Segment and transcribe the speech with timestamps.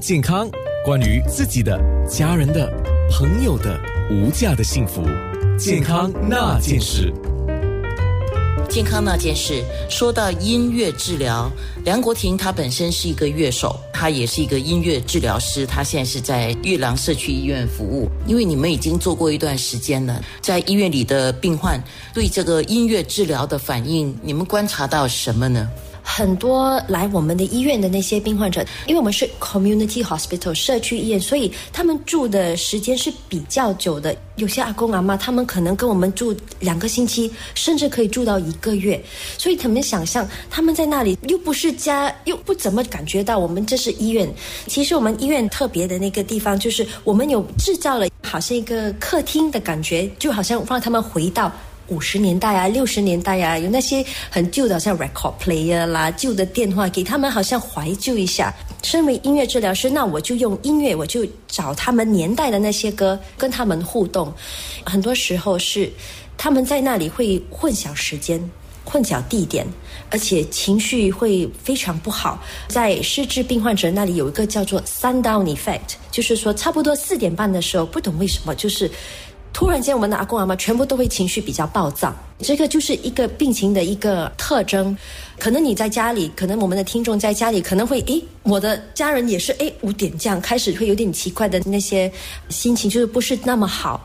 [0.00, 0.50] 健康，
[0.84, 2.68] 关于自己的、家人的、
[3.12, 5.04] 朋友的无价的幸福，
[5.56, 7.14] 健康那件事。
[8.68, 11.48] 健康那件事，说到音乐治疗，
[11.84, 18.10] 梁国庭他本身是一个乐手，他也是一个音乐治疗师，他现在是在玉郎社区医院服务。
[18.26, 21.80] 因为你们已经做过一段时间了，在医院里的病患
[22.12, 25.70] 对这个音乐治疗的反应，你们观察到什么呢？
[26.06, 34.14] 很多来我们的医院的那些病患者，因为我们是 community hospital 社区医院，所以他们住的时间是比较久的。
[34.36, 39.02] 有些阿公阿妈，他们可能跟我们住两个星期，甚至可以住到一个月。
[39.38, 44.28] 所以他们想象，他们在那里又不是家，又不怎么感觉到我们这是医院。
[44.66, 51.50] 其实我们医院特别的那个地方，就是我们有制造了好像一个客厅的感觉，就好像让他们回到。
[51.88, 58.54] 五十年代啊，六十年代啊，有那些很旧的，像 record player 啦，旧的电话，给他们好像怀旧一下。
[58.82, 64.32] 身为音乐治疗师，那我就用音乐，我就找他们年代的那些歌，跟他们互动。
[64.84, 65.90] 很多时候是
[66.36, 68.38] 他们在那里会混淆时间、
[68.84, 69.66] 混淆地点，
[70.10, 72.42] 而且情绪会非常不好。
[72.68, 78.90] 在失智病患者那里有一个叫做 sundown effect，就是说差不多四点半的时候，不懂为什么就是。
[79.54, 84.94] 突然间，我们的阿公阿妈全部都会情绪比较暴躁，这个就是一个病情的一个特征。
[85.38, 92.10] 可能你在家里，可能我们的听众在家里可能会，诶，我的家人也是，诶，五点这样开始会有点奇怪的那些
[92.48, 94.04] 心情，就是不是那么好。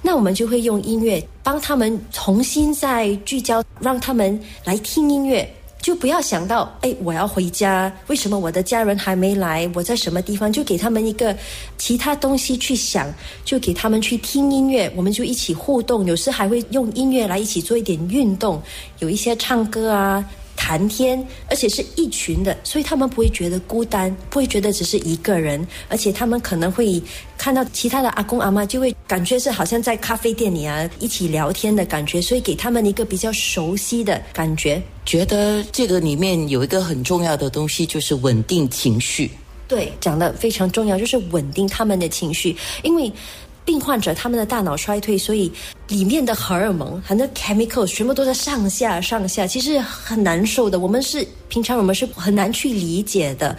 [0.00, 5.46] 那我们就会用音乐帮他们重新再聚焦，让他们来听音乐。
[5.80, 9.70] 就不要想到，哎，我要回家，为什么我的家人还没来？
[9.74, 10.52] 我在什么地方？
[10.52, 11.34] 就给他们一个
[11.78, 13.12] 其他东西去想，
[13.44, 18.60] 就给他们去听音乐，我们就一起互动，有时还会用音乐来一起做一点运动，
[18.98, 20.24] 有一些唱歌啊。
[20.68, 27.02] 谈天，而且是一群的，所以他们不会觉得孤单，不会觉得只是一个人，而且他们可能会
[27.38, 34.82] 看到其他的阿公阿妈，就会感觉是好像在咖啡店里啊一起聊天的感觉，所以给他们一个比较熟悉的感觉。
[35.06, 39.30] 觉得这个里面有一个很重要的东西，就是稳定情绪。
[39.66, 43.10] 对，讲的非常重要，就是稳定他们的情绪，因为。
[43.68, 45.52] 病患者他们的大脑衰退，所以
[45.88, 50.78] 里面的荷尔蒙很多 chemical 全部都在上下上下，其实很难受的。
[50.78, 53.54] 我们是平常我们是很难去理解的。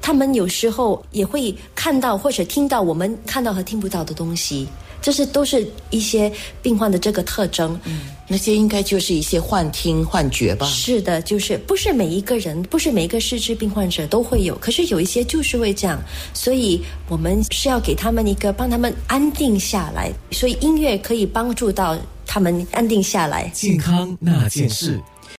[0.00, 4.66] 他们有时候也会看到或者听到我们看到和听不到的东西。
[5.02, 6.32] 这是都是一些
[6.62, 10.64] 病患的这个特征，嗯，那些应该就是一些幻听、幻觉吧？
[10.66, 16.00] 是的，就是不是每一个人，不是每一个失智病患者都会有，可是有一些就是会这样，
[16.32, 23.50] 所以我们是要给他们一个帮他们安定下来，所以音乐可以帮助到他们安定下来。
[23.52, 24.98] 健康那件事。